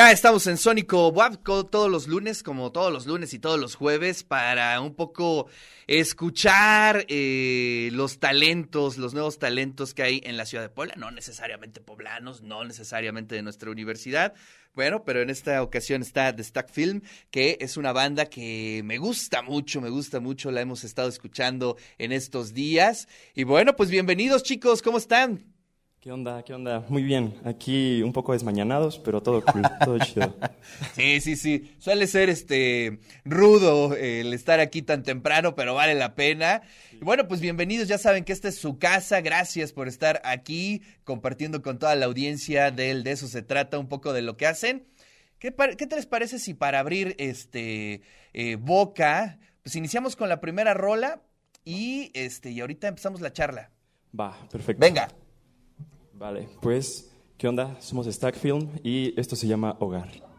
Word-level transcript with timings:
Ya 0.00 0.12
estamos 0.12 0.46
en 0.46 0.56
Sónico 0.56 1.08
WAP 1.08 1.44
todos 1.70 1.90
los 1.90 2.08
lunes, 2.08 2.42
como 2.42 2.72
todos 2.72 2.90
los 2.90 3.04
lunes 3.04 3.34
y 3.34 3.38
todos 3.38 3.60
los 3.60 3.74
jueves, 3.74 4.24
para 4.24 4.80
un 4.80 4.94
poco 4.94 5.46
escuchar 5.86 7.04
eh, 7.08 7.90
los 7.92 8.18
talentos, 8.18 8.96
los 8.96 9.12
nuevos 9.12 9.38
talentos 9.38 9.92
que 9.92 10.02
hay 10.02 10.22
en 10.24 10.38
la 10.38 10.46
ciudad 10.46 10.64
de 10.64 10.70
Puebla, 10.70 10.94
no 10.96 11.10
necesariamente 11.10 11.82
poblanos, 11.82 12.40
no 12.40 12.64
necesariamente 12.64 13.34
de 13.34 13.42
nuestra 13.42 13.70
universidad. 13.70 14.32
Bueno, 14.72 15.04
pero 15.04 15.20
en 15.20 15.28
esta 15.28 15.62
ocasión 15.62 16.00
está 16.00 16.34
The 16.34 16.44
Stack 16.44 16.70
Film, 16.70 17.02
que 17.30 17.58
es 17.60 17.76
una 17.76 17.92
banda 17.92 18.24
que 18.24 18.80
me 18.86 18.96
gusta 18.96 19.42
mucho, 19.42 19.82
me 19.82 19.90
gusta 19.90 20.18
mucho, 20.18 20.50
la 20.50 20.62
hemos 20.62 20.82
estado 20.82 21.10
escuchando 21.10 21.76
en 21.98 22.12
estos 22.12 22.54
días. 22.54 23.06
Y 23.34 23.44
bueno, 23.44 23.76
pues 23.76 23.90
bienvenidos 23.90 24.44
chicos, 24.44 24.80
¿cómo 24.80 24.96
están? 24.96 25.59
¿Qué 26.00 26.10
onda? 26.10 26.42
¿Qué 26.44 26.54
onda? 26.54 26.82
Muy 26.88 27.02
bien. 27.02 27.34
Aquí 27.44 28.02
un 28.02 28.14
poco 28.14 28.32
desmañanados, 28.32 28.98
pero 28.98 29.22
todo 29.22 29.44
cool, 29.44 29.62
todo 29.84 29.98
chido. 30.06 30.34
Sí, 30.94 31.20
sí, 31.20 31.36
sí. 31.36 31.74
Suele 31.78 32.06
ser 32.06 32.30
este 32.30 33.00
rudo 33.26 33.94
el 33.94 34.32
estar 34.32 34.60
aquí 34.60 34.80
tan 34.80 35.02
temprano, 35.02 35.54
pero 35.54 35.74
vale 35.74 35.94
la 35.94 36.14
pena. 36.14 36.62
Y 36.90 37.04
bueno, 37.04 37.28
pues 37.28 37.42
bienvenidos. 37.42 37.86
Ya 37.86 37.98
saben 37.98 38.24
que 38.24 38.32
esta 38.32 38.48
es 38.48 38.56
su 38.56 38.78
casa. 38.78 39.20
Gracias 39.20 39.74
por 39.74 39.88
estar 39.88 40.22
aquí 40.24 40.80
compartiendo 41.04 41.60
con 41.60 41.78
toda 41.78 41.94
la 41.96 42.06
audiencia 42.06 42.70
del 42.70 43.04
de 43.04 43.10
eso 43.10 43.28
se 43.28 43.42
trata 43.42 43.78
un 43.78 43.88
poco 43.88 44.14
de 44.14 44.22
lo 44.22 44.38
que 44.38 44.46
hacen. 44.46 44.86
¿Qué, 45.38 45.54
qué 45.76 45.86
te 45.86 45.96
les 45.96 46.06
parece 46.06 46.38
si 46.38 46.54
para 46.54 46.78
abrir 46.78 47.14
este 47.18 48.00
eh, 48.32 48.56
boca, 48.56 49.38
pues 49.62 49.76
iniciamos 49.76 50.16
con 50.16 50.30
la 50.30 50.40
primera 50.40 50.72
rola 50.72 51.20
y 51.62 52.10
este 52.14 52.52
y 52.52 52.60
ahorita 52.62 52.88
empezamos 52.88 53.20
la 53.20 53.34
charla. 53.34 53.70
Va, 54.18 54.34
perfecto. 54.50 54.80
Venga. 54.80 55.10
Vale, 56.20 56.50
pues, 56.60 57.10
¿qué 57.38 57.48
onda? 57.48 57.80
Somos 57.80 58.06
Stack 58.06 58.36
Film 58.36 58.68
y 58.84 59.18
esto 59.18 59.34
se 59.36 59.46
llama 59.46 59.78
Hogar. 59.80 60.29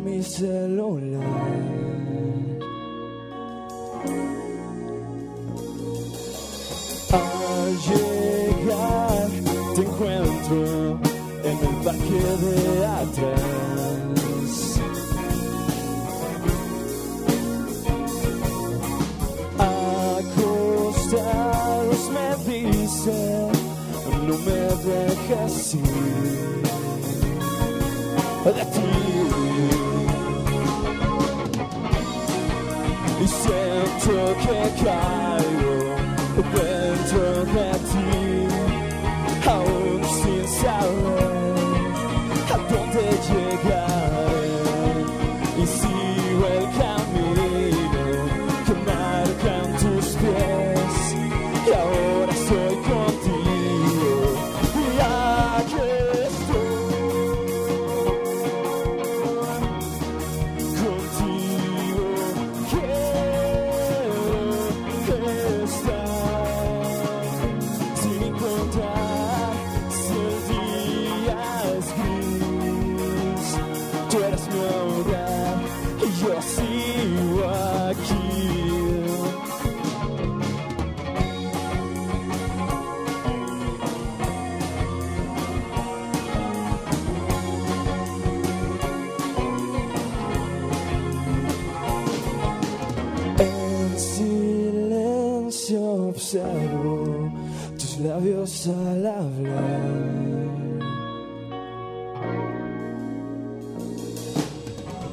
Mi 0.00 0.22
celular. 0.22 1.22
Al 7.12 7.78
llegar 7.86 9.28
te 9.74 9.80
encuentro 9.82 10.98
en 11.44 11.58
el 11.58 11.76
parque 11.84 12.20
de 12.42 12.86
atrás. 12.86 13.51
Me 25.32 25.42
dejes 25.42 25.74
ir. 25.74 25.82
De 28.44 28.52
ti 28.52 28.90
y 33.20 33.26
siento 33.28 34.14
que 34.42 34.58
caigo 34.82 35.76
dentro 36.52 37.24
de 37.54 37.68
ti, 37.88 38.08
aún 39.48 40.00
sin 40.04 40.44
saber 40.48 41.31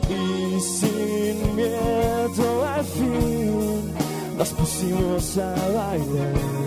Y 0.09 0.59
sin 0.59 1.55
miedo 1.55 2.65
al 2.65 2.83
fin 2.83 3.93
nos 4.37 4.49
pusimos 4.49 5.37
a 5.37 5.53
bailar. 5.53 6.59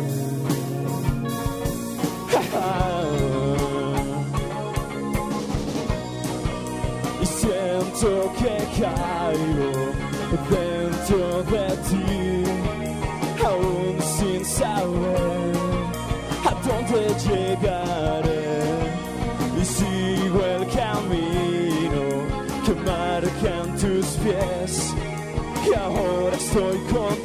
y 7.20 7.26
siento 7.26 8.32
que 8.38 8.56
caigo 8.80 9.72
dentro 10.50 11.42
de 11.44 11.66
ti, 11.88 12.04
aún 13.44 13.96
sin 14.16 14.44
saber 14.44 15.56
a 16.44 16.52
dónde 16.66 17.00
llegaré 17.24 17.81
ahora 26.54 26.74
estoy 26.74 27.21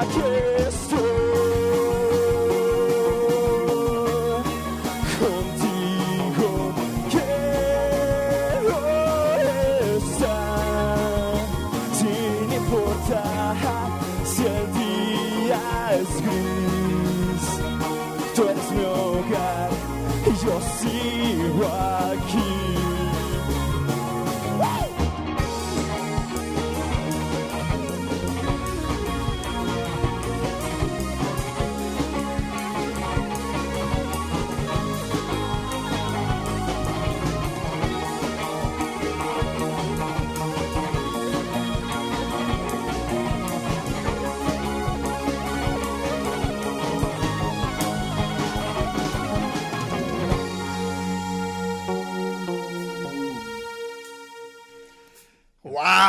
aquí 0.00 1.07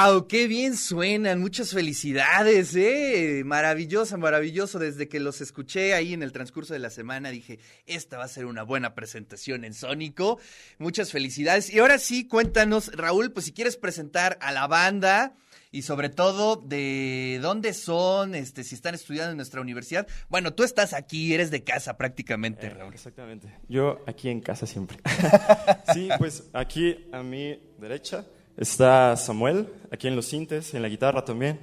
¡Wow! 0.09 0.27
¡Qué 0.27 0.47
bien 0.47 0.75
suenan! 0.75 1.39
Muchas 1.39 1.71
felicidades, 1.71 2.75
¿eh? 2.75 3.43
Maravilloso, 3.45 4.17
maravilloso. 4.17 4.79
Desde 4.79 5.07
que 5.07 5.19
los 5.19 5.39
escuché 5.39 5.93
ahí 5.93 6.13
en 6.13 6.23
el 6.23 6.31
transcurso 6.31 6.73
de 6.73 6.79
la 6.79 6.89
semana 6.89 7.29
dije, 7.29 7.59
esta 7.85 8.17
va 8.17 8.23
a 8.23 8.27
ser 8.27 8.45
una 8.47 8.63
buena 8.63 8.95
presentación 8.95 9.65
en 9.65 9.73
Sónico. 9.75 10.39
Muchas 10.79 11.11
felicidades. 11.11 11.71
Y 11.71 11.77
ahora 11.79 11.99
sí, 11.99 12.27
cuéntanos, 12.27 12.91
Raúl, 12.95 13.31
pues 13.31 13.45
si 13.45 13.53
quieres 13.53 13.77
presentar 13.77 14.39
a 14.41 14.51
la 14.51 14.65
banda 14.65 15.35
y 15.71 15.83
sobre 15.83 16.09
todo 16.09 16.55
de 16.55 17.37
dónde 17.41 17.73
son, 17.73 18.33
este, 18.33 18.63
si 18.63 18.73
están 18.73 18.95
estudiando 18.95 19.31
en 19.31 19.37
nuestra 19.37 19.61
universidad. 19.61 20.07
Bueno, 20.27 20.55
tú 20.55 20.63
estás 20.63 20.93
aquí, 20.93 21.35
eres 21.35 21.51
de 21.51 21.63
casa 21.63 21.97
prácticamente, 21.97 22.65
Eh, 22.65 22.71
Raúl. 22.71 22.93
Exactamente. 22.95 23.55
Yo 23.67 24.03
aquí 24.07 24.29
en 24.29 24.41
casa 24.41 24.65
siempre. 24.65 24.97
sí, 25.93 26.09
pues 26.17 26.45
aquí 26.53 27.05
a 27.11 27.21
mi 27.21 27.59
derecha 27.77 28.25
está 28.59 29.15
Samuel, 29.15 29.69
aquí 29.89 30.07
en 30.07 30.17
los 30.17 30.25
sintes, 30.25 30.73
en 30.73 30.81
la 30.81 30.89
guitarra 30.89 31.23
también. 31.23 31.59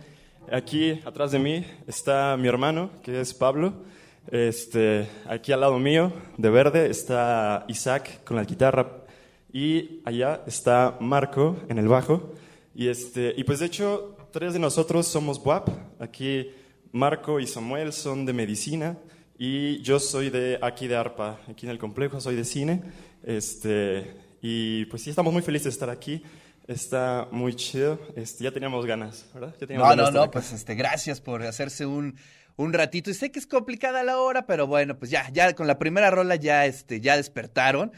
Aquí 0.50 0.98
atrás 1.04 1.31
de 1.31 1.38
mí 1.38 1.64
está 1.87 2.37
mi 2.38 2.48
hermano, 2.48 2.90
que 3.02 3.20
es 3.20 3.34
Pablo. 3.34 3.84
Este, 4.31 5.06
aquí 5.28 5.52
al 5.52 5.60
lado 5.60 5.78
mío, 5.78 6.10
de 6.38 6.48
verde, 6.50 6.88
está 6.88 7.66
Isaac 7.69 8.25
con 8.25 8.37
la 8.37 8.44
guitarra. 8.44 9.04
Y 9.52 10.00
allá 10.04 10.43
está 10.46 10.96
Marco 10.98 11.56
en 11.69 11.78
el 11.78 11.87
bajo. 11.87 12.32
Y, 12.75 12.88
este, 12.88 13.34
y 13.37 13.44
pues 13.44 13.58
de 13.58 13.66
hecho, 13.66 14.16
tres 14.32 14.54
de 14.54 14.58
nosotros 14.58 15.06
somos 15.06 15.38
WAP. 15.44 15.69
Aquí 16.00 16.50
Marco 16.92 17.40
y 17.40 17.46
Samuel 17.46 17.92
son 17.92 18.25
de 18.25 18.32
medicina. 18.32 18.96
Y 19.38 19.82
yo 19.82 20.00
soy 20.00 20.31
de 20.31 20.58
aquí 20.62 20.88
de 20.88 20.96
ARPA, 20.96 21.40
aquí 21.46 21.66
en 21.66 21.72
el 21.72 21.78
complejo, 21.78 22.22
soy 22.22 22.37
de 22.37 22.44
cine. 22.44 22.82
Este, 23.22 24.14
y 24.40 24.87
pues 24.87 25.02
sí, 25.02 25.10
estamos 25.10 25.31
muy 25.31 25.42
felices 25.42 25.64
de 25.64 25.70
estar 25.70 25.90
aquí. 25.90 26.22
Está 26.66 27.28
muy 27.30 27.54
chido. 27.54 27.98
Este, 28.16 28.44
ya 28.44 28.50
teníamos 28.52 28.84
ganas, 28.86 29.26
¿verdad? 29.32 29.54
Ya 29.60 29.66
teníamos 29.66 29.88
No, 29.88 29.96
ganas 29.96 30.12
no, 30.12 30.18
no, 30.18 30.22
acá. 30.24 30.32
pues 30.32 30.52
este, 30.52 30.74
gracias 30.74 31.20
por 31.20 31.42
hacerse 31.42 31.86
un, 31.86 32.16
un 32.56 32.72
ratito. 32.72 33.10
Y 33.10 33.14
sé 33.14 33.30
que 33.30 33.38
es 33.38 33.46
complicada 33.46 34.02
la 34.02 34.18
hora, 34.18 34.46
pero 34.46 34.66
bueno, 34.66 34.98
pues 34.98 35.10
ya, 35.10 35.28
ya 35.30 35.54
con 35.54 35.66
la 35.66 35.78
primera 35.78 36.10
rola 36.10 36.34
ya, 36.36 36.66
este, 36.66 37.00
ya 37.00 37.16
despertaron. 37.16 37.92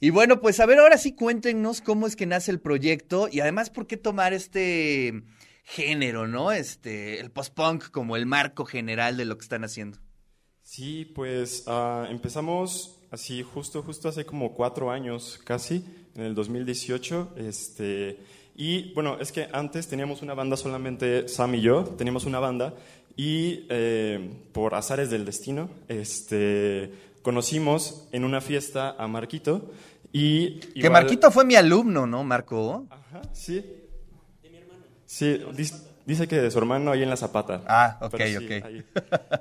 Y 0.00 0.10
bueno, 0.10 0.40
pues 0.40 0.60
a 0.60 0.66
ver, 0.66 0.78
ahora 0.78 0.98
sí 0.98 1.14
cuéntenos 1.14 1.80
cómo 1.80 2.06
es 2.06 2.16
que 2.16 2.26
nace 2.26 2.50
el 2.50 2.60
proyecto 2.60 3.28
y 3.30 3.40
además 3.40 3.70
por 3.70 3.86
qué 3.86 3.96
tomar 3.96 4.32
este 4.32 5.22
género, 5.64 6.26
¿no? 6.26 6.52
Este, 6.52 7.18
el 7.20 7.30
post-punk 7.30 7.90
como 7.90 8.16
el 8.16 8.26
marco 8.26 8.64
general 8.64 9.16
de 9.16 9.24
lo 9.24 9.36
que 9.36 9.42
están 9.42 9.64
haciendo. 9.64 9.98
Sí, 10.62 11.04
pues 11.14 11.64
ah, 11.66 12.06
empezamos 12.10 12.98
así 13.10 13.42
justo, 13.42 13.82
justo 13.82 14.08
hace 14.08 14.24
como 14.26 14.52
cuatro 14.52 14.90
años 14.90 15.40
casi, 15.44 15.84
en 16.16 16.24
el 16.24 16.34
2018. 16.34 17.34
Este, 17.36 18.18
y 18.56 18.92
bueno, 18.94 19.18
es 19.20 19.32
que 19.32 19.48
antes 19.52 19.86
teníamos 19.88 20.22
una 20.22 20.34
banda 20.34 20.56
solamente 20.56 21.28
Sam 21.28 21.54
y 21.56 21.60
yo, 21.60 21.84
teníamos 21.84 22.24
una 22.24 22.38
banda 22.38 22.74
y 23.16 23.66
eh, 23.70 24.30
por 24.52 24.74
azares 24.74 25.10
del 25.10 25.24
destino, 25.24 25.70
este, 25.88 26.92
conocimos 27.22 28.08
en 28.12 28.24
una 28.24 28.40
fiesta 28.40 28.94
a 28.98 29.06
Marquito 29.08 29.70
y... 30.12 30.60
Que 30.60 30.90
Marquito 30.90 31.30
fue 31.30 31.44
mi 31.44 31.54
alumno, 31.54 32.06
¿no, 32.06 32.24
Marco? 32.24 32.86
Ajá, 32.90 33.22
sí. 33.32 33.64
Sí, 35.06 35.38
dis- 35.54 35.82
dice 36.04 36.26
que 36.26 36.40
de 36.40 36.50
su 36.50 36.58
hermano 36.58 36.90
ahí 36.90 37.02
en 37.02 37.10
la 37.10 37.16
Zapata. 37.16 37.62
Ah, 37.68 37.98
ok, 38.02 38.20
sí, 38.26 38.36
ok. 38.36 38.64
ahí. 38.64 38.84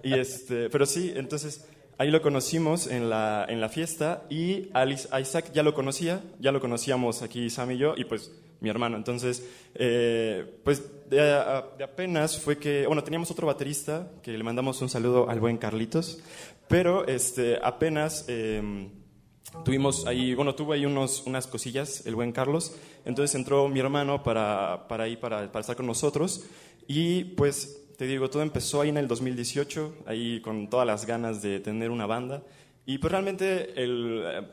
Y 0.04 0.13
este, 0.13 0.69
pero 0.69 0.86
sí, 0.86 1.12
entonces 1.16 1.66
ahí 1.97 2.12
lo 2.12 2.21
conocimos 2.21 2.88
en 2.88 3.09
la, 3.09 3.45
en 3.47 3.62
la 3.62 3.69
fiesta 3.69 4.24
y 4.30 4.69
a 4.74 4.86
Lis- 4.86 5.07
a 5.12 5.19
Isaac 5.21 5.51
ya 5.53 5.63
lo 5.63 5.74
conocía, 5.74 6.21
ya 6.39 6.51
lo 6.51 6.59
conocíamos 6.59 7.21
aquí 7.21 7.50
Sam 7.50 7.71
y 7.71 7.77
yo 7.77 7.94
y 7.97 8.06
pues 8.06 8.31
mi 8.62 8.69
hermano. 8.69 8.97
Entonces, 8.97 9.47
eh, 9.75 10.59
pues 10.63 10.83
de, 11.09 11.18
de 11.77 11.83
apenas 11.83 12.39
fue 12.39 12.57
que, 12.57 12.86
bueno, 12.88 13.03
teníamos 13.03 13.30
otro 13.31 13.47
baterista 13.47 14.12
que 14.24 14.31
le 14.38 14.44
mandamos 14.44 14.81
un 14.81 14.89
saludo 14.89 15.30
al 15.30 15.39
buen 15.39 15.57
Carlitos, 15.57 16.19
pero 16.67 17.05
este, 17.08 17.60
apenas... 17.62 18.25
em, 18.27 18.89
Tuvimos 19.63 20.05
ahí, 20.05 20.34
bueno, 20.34 20.53
tuvo 20.53 20.74
ahí 20.74 20.86
unos, 20.86 21.24
unas 21.25 21.48
cosillas, 21.48 22.05
el 22.05 22.15
buen 22.15 22.34
Carlos. 22.34 22.75
Entonces 23.05 23.36
entró 23.36 23.70
mi 23.70 23.79
hermano 23.79 24.22
para, 24.22 24.86
para 24.89 25.05
ahí, 25.05 25.15
para, 25.15 25.50
para 25.50 25.62
estar 25.62 25.77
con 25.77 25.86
nosotros. 25.86 26.43
Y 26.89 27.24
pues, 27.36 27.85
te 27.98 28.06
digo, 28.06 28.30
todo 28.30 28.42
empezó 28.42 28.82
ahí 28.82 28.90
en 28.90 28.98
el 28.98 29.08
2018, 29.08 30.04
ahí 30.06 30.42
con 30.42 30.70
todas 30.70 30.86
las 30.86 31.06
ganas 31.06 31.42
de 31.42 31.60
tener 31.60 31.92
una 31.92 32.06
banda. 32.06 32.44
Y 32.86 32.98
pues 32.98 33.12
realmente, 33.12 33.82
el, 33.82 34.24
eh, 34.25 34.48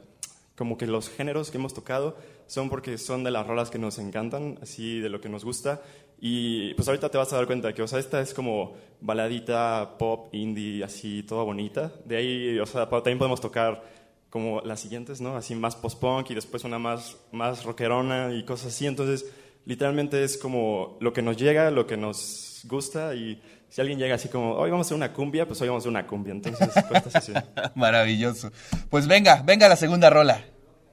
como 0.57 0.79
que 0.79 0.87
los 0.87 1.09
géneros 1.09 1.51
que 1.51 1.59
hemos 1.59 1.75
tocado 1.75 2.17
son 2.47 2.71
porque 2.71 2.99
son 2.99 3.25
de 3.25 3.31
las 3.31 3.47
rolas 3.47 3.71
que 3.71 3.79
nos 3.79 3.99
encantan, 3.99 4.59
así 4.63 5.01
de 5.01 5.09
lo 5.09 5.21
que 5.21 5.29
nos 5.29 5.45
gusta. 5.45 5.83
Y 6.21 6.75
pues 6.75 6.87
ahorita 6.87 7.09
te 7.11 7.19
vas 7.19 7.33
a 7.33 7.37
dar 7.37 7.47
cuenta 7.47 7.73
que, 7.73 7.83
o 7.83 7.89
sea, 7.89 7.99
esta 7.99 8.21
es 8.21 8.33
como 8.33 8.75
baladita, 9.01 9.97
pop, 9.99 10.33
indie, 10.33 10.85
así, 10.85 11.25
toda 11.25 11.43
bonita. 11.43 11.93
De 12.05 12.17
ahí, 12.17 12.59
o 12.61 12.67
sea, 12.67 12.89
también 12.89 13.19
podemos 13.19 13.41
tocar 13.41 13.83
como 14.31 14.61
las 14.61 14.81
siguientes, 14.81 15.21
¿no? 15.21 15.37
Así 15.37 15.55
más 15.55 15.75
post-punk 15.75 16.31
y 16.31 16.35
después 16.35 16.65
una 16.65 16.79
más, 16.79 17.17
más 17.33 17.65
rockerona 17.65 18.33
y 18.33 18.45
cosas 18.45 18.69
así. 18.69 18.87
Entonces, 18.87 19.27
literalmente 19.65 20.23
es 20.25 20.37
como 20.37 20.97
lo 21.01 21.13
que 21.13 21.23
nos 21.23 21.37
llega, 21.37 21.71
lo 21.71 21.87
que 21.87 21.97
nos 21.97 22.63
gusta 22.65 23.15
y 23.15 23.41
si 23.69 23.81
alguien 23.81 23.99
llega 23.99 24.17
así 24.17 24.29
como, 24.29 24.55
hoy 24.55 24.71
vamos 24.71 24.87
a 24.87 24.89
hacer 24.89 24.97
una 24.97 25.13
cumbia, 25.13 25.47
pues 25.47 25.61
hoy 25.63 25.69
vamos 25.69 25.81
a 25.81 25.85
hacer 25.85 25.91
una 25.91 26.07
cumbia. 26.07 26.33
Entonces, 26.33 26.69
cosas 26.89 27.17
así. 27.17 27.33
Maravilloso. 27.75 28.53
Pues 28.91 29.07
venga, 29.07 29.43
venga 29.43 29.69
la 29.69 29.77
segunda 29.77 30.11
rola. 30.11 30.45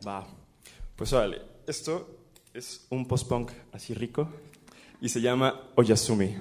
Va. 0.08 0.26
Pues 0.96 1.12
órale, 1.12 1.42
esto 1.68 2.20
es 2.54 2.86
un 2.90 3.06
post-punk 3.06 3.52
así 3.74 3.94
rico 3.94 4.30
y 5.02 5.10
se 5.10 5.22
llama 5.22 5.72
Oyasumi. 5.76 6.38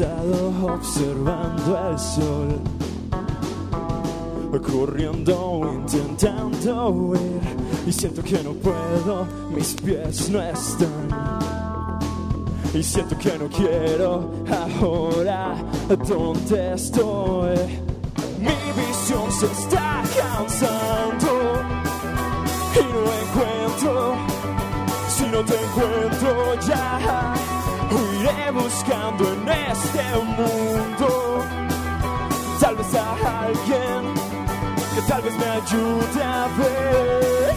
Sentado 0.00 0.72
observando 0.76 1.90
el 1.90 1.98
sol, 1.98 2.58
corriendo, 4.62 5.70
intentando 5.74 6.88
huir, 6.88 7.42
y 7.86 7.92
siento 7.92 8.22
que 8.22 8.42
no 8.42 8.54
puedo, 8.54 9.26
mis 9.54 9.74
pies 9.74 10.30
no 10.30 10.40
están. 10.40 11.06
Y 12.72 12.82
siento 12.82 13.18
que 13.18 13.38
no 13.38 13.46
quiero 13.48 14.30
ahora 14.80 15.54
dónde 16.08 16.72
estoy. 16.72 17.58
Mi 18.38 18.56
visión 18.80 19.30
se 19.30 19.44
está 19.52 20.02
cansando 20.16 21.60
y 22.74 22.82
no 22.90 23.02
encuentro, 23.20 24.14
si 25.10 25.26
no 25.26 25.44
te 25.44 25.62
encuentro 25.62 26.54
ya, 26.66 27.34
Iré 27.90 28.50
buscando 28.52 29.24
en 29.32 29.48
este 29.48 30.02
mundo 30.36 31.44
tal 32.60 32.76
vez 32.76 32.94
a 32.94 33.46
alguien 33.46 34.14
que 34.94 35.02
tal 35.08 35.22
vez 35.22 35.34
me 35.36 35.44
ayude 35.44 36.22
a 36.22 36.48
ver. 36.58 37.54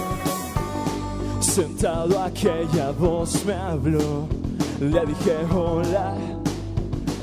Sentado 1.40 2.24
aquella 2.24 2.92
voz 2.92 3.46
me 3.46 3.54
habló, 3.54 4.28
le 4.80 5.06
dije 5.06 5.36
hola 5.54 6.16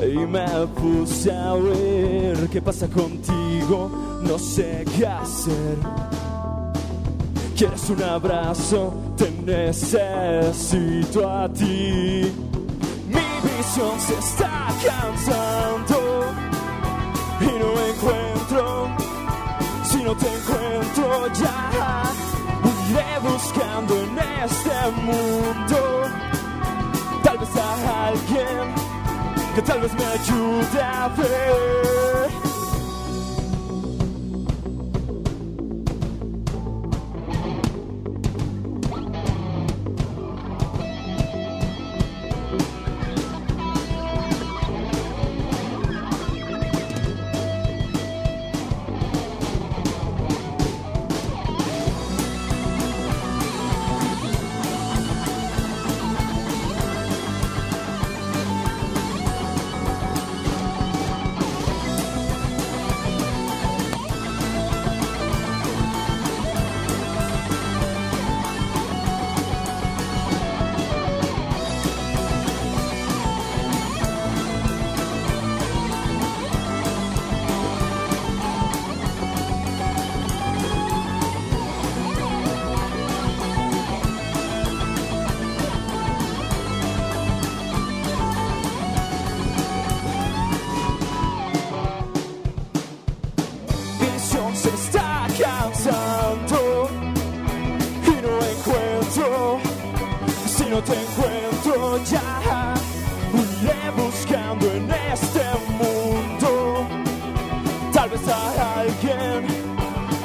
y 0.00 0.18
me 0.18 0.46
puse 0.76 1.32
a 1.32 1.54
oír 1.54 2.48
qué 2.50 2.62
pasa 2.62 2.86
contigo, 2.86 3.90
no 4.22 4.38
sé 4.38 4.84
qué 4.96 5.06
hacer. 5.06 5.78
¿Quieres 7.56 7.90
un 7.90 8.02
abrazo? 8.02 8.94
Te 9.16 9.30
necesito 9.44 11.28
a 11.28 11.48
ti. 11.48 12.32
Visión 13.60 14.00
se 14.00 14.14
está 14.14 14.68
cansando 14.82 16.32
y 17.42 17.44
no 17.44 17.78
encuentro, 17.88 18.88
si 19.84 20.02
no 20.02 20.16
te 20.16 20.34
encuentro 20.34 21.26
ya, 21.34 22.02
iré 22.88 23.18
buscando 23.20 24.00
en 24.00 24.18
este 24.44 24.90
mundo, 25.02 26.08
tal 27.22 27.36
vez 27.36 27.56
a 27.56 28.06
alguien 28.06 28.74
que 29.54 29.60
tal 29.60 29.80
vez 29.82 29.92
me 29.92 30.06
ayude 30.06 30.82
a 30.82 31.08
ver. 31.08 32.09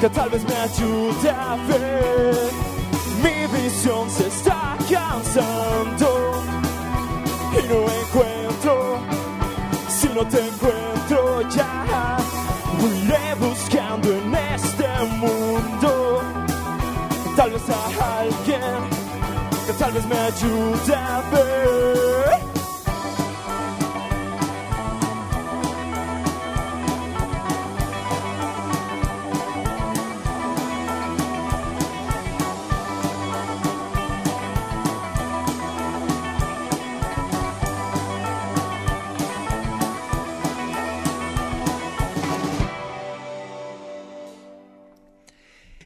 Que 0.06 0.14
tal 0.14 0.30
vez 0.30 0.44
me 0.44 0.54
ayude 0.54 1.30
a 1.30 1.56
ver. 1.66 2.50
Mi 3.24 3.58
visión 3.58 4.08
se 4.08 4.28
está 4.28 4.76
cansando 4.88 6.44
y 7.52 7.68
no 7.68 7.78
encuentro, 8.00 8.98
si 9.88 10.08
no 10.08 10.24
te 10.28 10.46
encuentro 10.46 11.42
ya, 11.50 12.18
iré 12.78 13.34
buscando 13.40 14.12
en 14.12 14.34
este 14.54 14.86
mundo, 15.18 16.22
tal 17.36 17.50
vez 17.50 17.68
a 17.68 18.20
alguien 18.20 18.78
que 19.66 19.72
tal 19.72 19.92
vez 19.92 20.06
me 20.06 20.18
ayude 20.18 20.94
a 20.94 21.22
ver. 21.32 22.45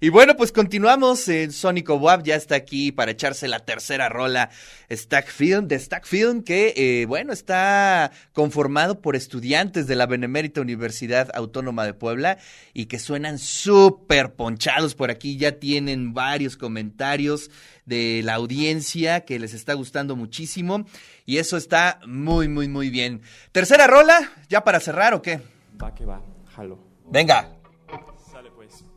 Y 0.02 0.09
bueno, 0.09 0.35
pues 0.35 0.50
continuamos. 0.50 1.28
en 1.28 1.52
Sónico 1.52 1.97
Wab 1.97 2.23
ya 2.23 2.35
está 2.35 2.54
aquí 2.54 2.90
para 2.90 3.11
echarse 3.11 3.47
la 3.49 3.59
tercera 3.59 4.09
rola 4.09 4.49
Stack 4.90 5.28
Film, 5.28 5.69
de 5.69 5.78
Stack 5.78 6.07
Film, 6.07 6.42
que, 6.42 6.73
eh, 6.75 7.04
bueno, 7.04 7.35
está 7.35 8.11
conformado 8.33 9.02
por 9.02 9.14
estudiantes 9.14 9.87
de 9.87 9.97
la 9.97 10.07
Benemérita 10.07 10.62
Universidad 10.62 11.28
Autónoma 11.35 11.85
de 11.85 11.92
Puebla 11.92 12.38
y 12.73 12.87
que 12.87 12.99
suenan 12.99 13.38
súper 13.38 14.33
ponchados 14.33 14.95
por 14.95 15.11
aquí. 15.11 15.37
Ya 15.37 15.59
tienen 15.59 16.14
varios 16.14 16.57
comentarios 16.57 17.50
de 17.85 18.23
la 18.25 18.37
audiencia 18.37 19.26
que 19.26 19.38
les 19.38 19.52
está 19.52 19.75
gustando 19.75 20.16
muchísimo 20.16 20.87
y 21.26 21.37
eso 21.37 21.59
está 21.59 22.00
muy, 22.07 22.49
muy, 22.49 22.69
muy 22.69 22.88
bien. 22.88 23.21
Tercera 23.52 23.87
rola, 23.87 24.33
ya 24.49 24.64
para 24.64 24.80
cerrar 24.80 25.12
o 25.12 25.21
qué? 25.21 25.42
Va 25.80 25.95
que 25.95 26.07
va, 26.07 26.23
jalo. 26.57 26.78
Venga. 27.11 27.60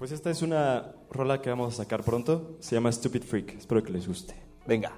Pues 0.03 0.11
esta 0.11 0.29
es 0.29 0.41
una 0.41 0.95
rola 1.11 1.41
que 1.41 1.49
vamos 1.49 1.73
a 1.73 1.77
sacar 1.77 2.03
pronto. 2.03 2.57
Se 2.59 2.75
llama 2.75 2.91
Stupid 2.91 3.23
Freak. 3.23 3.55
Espero 3.55 3.81
que 3.81 3.93
les 3.93 4.05
guste. 4.05 4.35
Venga. 4.67 4.91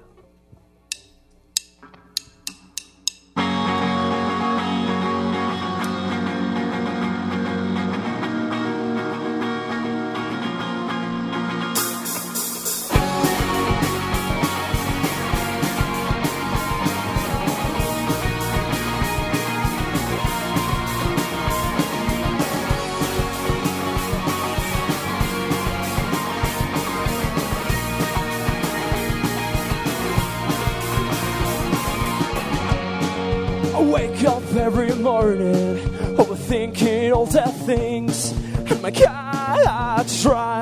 Try 40.22 40.60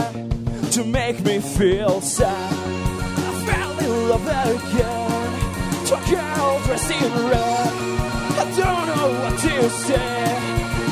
to 0.73 0.85
make 0.85 1.25
me 1.25 1.39
feel 1.39 2.01
sad. 2.01 2.53
I 3.19 3.31
fell 3.47 3.79
in 3.79 4.09
love 4.09 4.27
again 4.27 5.87
to 5.87 5.95
a 5.97 6.65
dressed 6.65 6.91
in 6.91 7.13
red. 7.29 7.73
I 8.37 8.45
don't 8.57 8.87
know 8.91 9.09
what 9.21 9.39
to 9.39 9.71
say, 9.71 10.35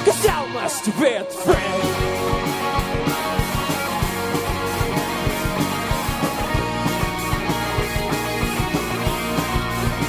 cause 0.05 0.27
I'm 0.27 0.57
a 0.57 0.69
stupid 0.69 1.27
friend. 1.45 1.83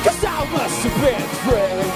Cause 0.04 0.24
I'm 0.26 0.56
a 0.56 0.70
stupid 0.70 1.24
friend. 1.46 1.93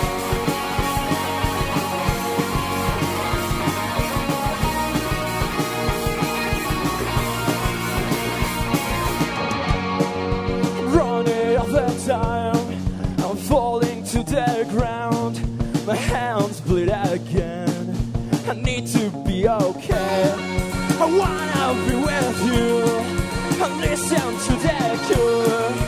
Time. 12.07 12.55
I'm 13.19 13.35
falling 13.35 14.01
to 14.05 14.23
the 14.23 14.65
ground. 14.69 15.35
My 15.85 15.95
hands 15.95 16.61
bleed 16.61 16.87
again. 16.87 17.95
I 18.47 18.53
need 18.53 18.87
to 18.87 19.09
be 19.25 19.47
okay. 19.49 20.33
I 20.99 21.05
wanna 21.19 21.67
be 21.85 21.95
with 22.07 22.39
you 22.49 22.67
and 23.63 23.81
listen 23.81 24.27
to 24.45 24.53
the 24.65 24.79
cure. 25.07 25.86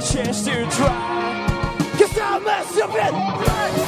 Chance 0.00 0.44
to 0.44 0.66
try. 0.70 1.76
Cause 1.98 2.18
I'm 2.18 2.46
a 2.46 2.64
stupid 2.66 3.83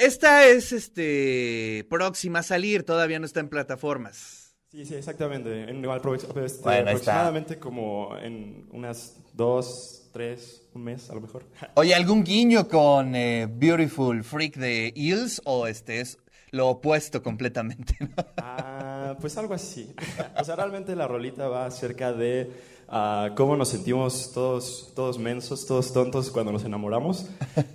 Esta 0.00 0.46
es 0.46 0.72
este 0.72 1.86
próxima 1.90 2.38
a 2.40 2.42
salir, 2.42 2.84
todavía 2.84 3.18
no 3.18 3.26
está 3.26 3.40
en 3.40 3.48
plataformas. 3.48 4.56
Sí, 4.70 4.86
sí, 4.86 4.94
exactamente. 4.94 5.68
En, 5.68 5.82
aprove- 5.84 6.16
este, 6.44 6.62
Bueno, 6.62 6.90
ahí 6.90 6.96
está. 6.96 7.12
aproximadamente 7.22 7.58
como 7.58 8.16
en 8.18 8.66
unas 8.70 9.16
dos, 9.34 10.08
tres, 10.12 10.62
un 10.74 10.84
mes 10.84 11.10
a 11.10 11.14
lo 11.14 11.20
mejor. 11.20 11.44
Oye, 11.74 11.94
¿algún 11.94 12.24
guiño 12.24 12.66
con 12.68 13.14
eh, 13.14 13.46
Beautiful 13.50 14.22
Freak 14.24 14.56
de 14.56 14.92
Eels 14.96 15.42
o 15.44 15.66
este 15.66 16.00
es 16.00 16.18
lo 16.52 16.68
opuesto 16.68 17.22
completamente? 17.22 17.96
¿no? 18.00 18.08
Ah, 18.38 19.16
pues 19.20 19.36
algo 19.36 19.54
así. 19.54 19.92
O 20.40 20.44
sea, 20.44 20.56
realmente 20.56 20.96
la 20.96 21.06
rolita 21.08 21.48
va 21.48 21.66
acerca 21.66 22.12
de 22.12 22.50
ah, 22.90 23.30
cómo 23.36 23.56
nos 23.56 23.68
sentimos 23.68 24.32
todos, 24.32 24.92
todos 24.94 25.18
mensos, 25.18 25.66
todos 25.66 25.92
tontos 25.92 26.30
cuando 26.30 26.52
nos 26.52 26.64
enamoramos. 26.64 27.30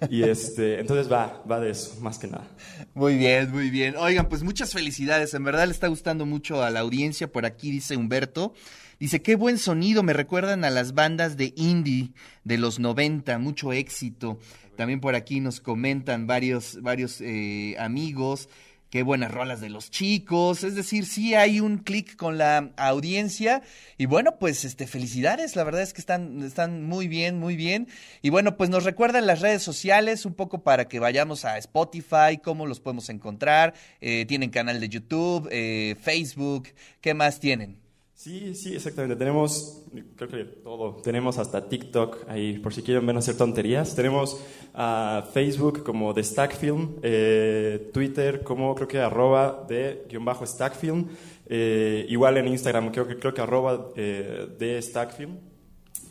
Y 0.10 0.24
este, 0.30 0.80
entonces 0.80 1.12
va, 1.12 1.44
va 1.50 1.60
de 1.60 1.72
eso, 1.72 2.00
más 2.02 2.20
que 2.20 2.28
nada. 2.28 2.48
Muy 2.94 3.18
bien, 3.18 3.52
muy 3.52 3.70
bien. 3.70 3.96
Oigan, 3.98 4.30
pues 4.30 4.44
muchas 4.44 4.74
felicidades. 4.74 5.34
En 5.34 5.44
verdad 5.44 5.66
le 5.66 5.72
está 5.72 5.88
gustando 5.88 6.26
mucho 6.26 6.62
a 6.62 6.70
la 6.70 6.82
audiencia. 6.82 7.32
Por 7.32 7.46
aquí 7.46 7.72
dice 7.72 7.98
Humberto. 7.98 8.54
Dice, 9.00 9.22
qué 9.22 9.36
buen 9.36 9.58
sonido, 9.58 10.04
me 10.04 10.14
recuerdan 10.14 10.64
a 10.64 10.70
las 10.70 10.94
bandas 10.94 11.36
de 11.36 11.54
indie 11.58 12.14
de 12.46 12.58
los 12.58 12.80
90, 12.80 13.38
mucho 13.40 13.74
éxito. 13.74 14.40
También 14.78 15.02
por 15.02 15.16
aquí 15.16 15.42
nos 15.42 15.60
comentan 15.60 16.28
varios, 16.28 16.82
varios 16.82 17.20
eh, 17.20 17.76
amigos, 17.78 18.48
qué 18.96 19.04
buenas 19.04 19.30
rolas 19.30 19.60
de 19.60 19.70
los 19.70 19.92
chicos. 19.92 20.64
Es 20.64 20.74
decir, 20.74 21.06
sí 21.06 21.36
hay 21.36 21.60
un 21.60 21.80
clic 21.80 22.16
con 22.16 22.38
la 22.38 22.72
audiencia. 22.78 23.62
Y 23.98 24.06
bueno, 24.06 24.40
pues 24.40 24.64
este, 24.64 24.88
felicidades, 24.88 25.58
la 25.58 25.66
verdad 25.66 25.82
es 25.82 25.92
que 25.92 26.00
están, 26.00 26.42
están 26.44 26.84
muy 26.84 27.10
bien, 27.10 27.38
muy 27.38 27.58
bien. 27.58 27.90
Y 28.22 28.30
bueno, 28.30 28.56
pues 28.56 28.70
nos 28.70 28.86
recuerdan 28.86 29.28
las 29.28 29.42
redes 29.42 29.64
sociales 29.64 30.26
un 30.26 30.34
poco 30.34 30.64
para 30.64 30.88
que 30.88 31.00
vayamos 31.00 31.44
a 31.44 31.58
Spotify, 31.58 32.38
cómo 32.42 32.68
los 32.68 32.80
podemos 32.80 33.10
encontrar. 33.10 33.74
Eh, 34.00 34.24
tienen 34.30 34.50
canal 34.50 34.80
de 34.80 34.88
YouTube, 34.88 35.50
eh, 35.52 35.98
Facebook, 36.02 36.70
¿qué 37.02 37.14
más 37.14 37.42
tienen? 37.42 37.85
Sí, 38.26 38.56
sí, 38.56 38.74
exactamente. 38.74 39.16
Tenemos, 39.16 39.84
creo 40.16 40.28
que 40.28 40.46
todo. 40.46 40.96
Tenemos 41.04 41.38
hasta 41.38 41.70
TikTok 41.70 42.28
ahí, 42.28 42.58
por 42.58 42.74
si 42.74 42.82
quieren 42.82 43.06
ver 43.06 43.16
hacer 43.18 43.38
tonterías. 43.38 43.94
Tenemos 43.96 44.42
ah, 44.74 45.24
Facebook 45.32 45.84
como 45.84 46.12
The 46.12 46.24
Stack 46.24 46.58
Film, 46.58 46.96
eh, 47.04 47.92
Twitter 47.94 48.42
como 48.42 48.74
creo 48.74 48.88
que 48.88 48.98
arroba 48.98 49.64
de 49.70 50.08
guion 50.10 50.26
bajo 50.26 50.44
Stack 50.44 50.74
Film. 50.76 51.06
eh, 51.46 52.08
igual 52.10 52.38
en 52.38 52.48
Instagram 52.48 52.90
creo 52.92 53.08
que, 53.08 53.16
creo 53.20 53.32
que 53.32 53.42
arroba 53.42 53.92
eh, 53.96 54.48
de 54.58 54.82
Stack 54.82 55.16
Film. 55.16 55.38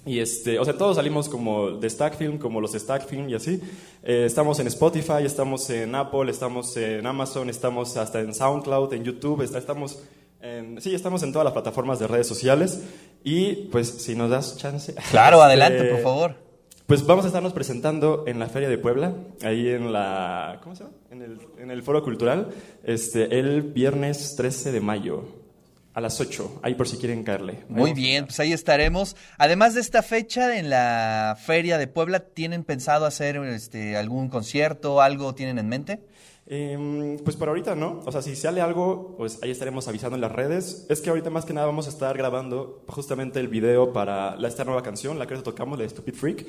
Y 0.07 0.20
este, 0.20 0.61
o 0.61 0.64
sea, 0.64 0.79
todos 0.79 0.94
salimos 0.94 1.29
como 1.29 1.72
de 1.72 1.90
Stack 1.90 2.16
Film, 2.16 2.38
como 2.38 2.61
los 2.61 2.74
Stack 2.74 3.09
Film 3.09 3.29
y 3.29 3.35
así. 3.35 3.61
Eh, 4.05 4.22
estamos 4.27 4.61
en 4.61 4.68
Spotify, 4.68 5.24
estamos 5.24 5.68
en 5.68 5.92
Apple, 5.96 6.31
estamos 6.31 6.77
en 6.77 7.05
Amazon, 7.07 7.50
estamos 7.50 7.96
hasta 7.96 8.20
en 8.20 8.33
SoundCloud, 8.35 8.92
en 8.92 9.03
YouTube, 9.03 9.42
está- 9.42 9.59
estamos 9.59 10.00
en, 10.44 10.80
sí, 10.80 10.94
estamos 10.94 11.22
en 11.22 11.33
todas 11.33 11.44
las 11.44 11.52
plataformas 11.52 11.98
de 11.98 12.07
redes 12.07 12.26
sociales. 12.26 12.80
Y 13.24 13.68
pues, 13.72 13.88
si 13.88 14.14
nos 14.14 14.30
das 14.30 14.57
chance. 14.57 14.94
Claro, 15.11 15.38
este, 15.38 15.46
adelante, 15.46 15.85
por 15.85 16.02
favor. 16.02 16.44
Pues 16.87 17.07
vamos 17.07 17.24
a 17.24 17.28
estarnos 17.28 17.54
presentando 17.54 18.24
en 18.26 18.38
la 18.38 18.46
Feria 18.48 18.68
de 18.68 18.76
Puebla, 18.76 19.14
ahí 19.42 19.68
en 19.70 19.92
la. 19.92 20.61
¿Cómo 20.62 20.76
se 20.76 20.85
llama? 20.85 20.94
En 21.11 21.22
el, 21.22 21.40
en 21.59 21.70
el 21.70 21.83
Foro 21.83 22.04
Cultural, 22.04 22.50
este, 22.85 23.38
el 23.38 23.62
viernes 23.62 24.37
13 24.37 24.70
de 24.70 24.80
mayo, 24.83 25.24
a 25.94 26.02
las 26.02 26.20
8, 26.20 26.61
ahí 26.62 26.74
por 26.74 26.87
si 26.87 26.98
quieren 26.98 27.22
caerle. 27.22 27.64
Muy 27.68 27.94
bien, 27.94 28.26
pues 28.26 28.38
ahí 28.38 28.52
estaremos. 28.52 29.16
Además 29.38 29.74
de 29.74 29.80
esta 29.80 30.02
fecha 30.02 30.59
en 30.59 30.68
la 30.68 31.38
Feria 31.40 31.78
de 31.78 31.87
Puebla, 31.87 32.20
¿tienen 32.20 32.64
pensado 32.64 33.07
hacer 33.07 33.37
este, 33.37 33.96
algún 33.96 34.28
concierto, 34.28 35.00
algo 35.00 35.35
tienen 35.35 35.59
en 35.59 35.68
mente? 35.68 36.00
Em, 36.46 37.16
pues 37.24 37.37
por 37.37 37.48
ahorita 37.48 37.74
no, 37.74 38.02
o 38.04 38.12
sea, 38.12 38.20
si 38.20 38.37
sale 38.37 38.61
algo, 38.61 39.14
pues 39.16 39.38
ahí 39.42 39.50
estaremos 39.50 39.88
avisando 39.88 40.14
en 40.16 40.20
las 40.20 40.33
redes. 40.33 40.87
Es 40.88 41.00
que 41.00 41.11
ahorita 41.11 41.30
más 41.30 41.44
que 41.44 41.54
nada 41.54 41.66
vamos 41.66 41.87
a 41.87 41.90
estar 41.90 42.16
grabando 42.16 42.85
justamente 42.87 43.40
el 43.40 43.48
video 43.48 43.92
para 43.92 44.37
esta 44.46 44.64
nueva 44.64 44.83
canción, 44.83 45.18
la 45.18 45.26
que 45.26 45.37
tocamos, 45.37 45.78
la 45.78 45.85
de 45.85 45.90
Stupid 45.90 46.14
Freak. 46.14 46.46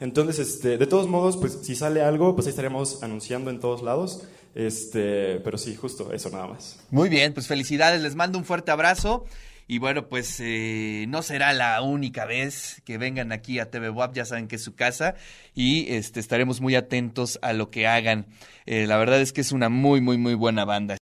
Entonces, 0.00 0.38
este, 0.38 0.78
de 0.78 0.86
todos 0.86 1.08
modos, 1.08 1.36
pues 1.36 1.58
si 1.62 1.74
sale 1.74 2.02
algo, 2.02 2.34
pues 2.34 2.46
ahí 2.46 2.50
estaremos 2.50 3.02
anunciando 3.02 3.50
en 3.50 3.58
todos 3.58 3.82
lados. 3.82 4.22
Este, 4.54 5.40
pero 5.40 5.58
sí, 5.58 5.74
justo 5.74 6.12
eso 6.12 6.30
nada 6.30 6.46
más. 6.46 6.80
Muy 6.90 7.08
bien, 7.08 7.32
pues 7.32 7.46
felicidades, 7.46 8.02
les 8.02 8.14
mando 8.14 8.38
un 8.38 8.44
fuerte 8.44 8.70
abrazo. 8.70 9.24
Y 9.70 9.78
bueno, 9.78 10.08
pues 10.08 10.40
eh, 10.40 11.04
no 11.08 11.20
será 11.20 11.52
la 11.52 11.82
única 11.82 12.24
vez 12.24 12.80
que 12.86 12.96
vengan 12.96 13.32
aquí 13.32 13.58
a 13.58 13.70
TV 13.70 13.90
WAP, 13.90 14.14
ya 14.14 14.24
saben 14.24 14.48
que 14.48 14.56
es 14.56 14.64
su 14.64 14.74
casa 14.74 15.14
y 15.54 15.92
este, 15.92 16.20
estaremos 16.20 16.62
muy 16.62 16.74
atentos 16.74 17.38
a 17.42 17.52
lo 17.52 17.70
que 17.70 17.86
hagan. 17.86 18.24
Eh, 18.64 18.86
la 18.86 18.96
verdad 18.96 19.20
es 19.20 19.34
que 19.34 19.42
es 19.42 19.52
una 19.52 19.68
muy, 19.68 20.00
muy, 20.00 20.16
muy 20.16 20.32
buena 20.32 20.64
banda. 20.64 20.96